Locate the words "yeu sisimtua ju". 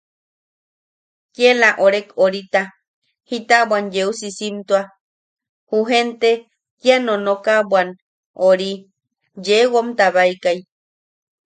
3.95-5.79